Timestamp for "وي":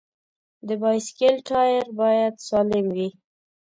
2.95-3.09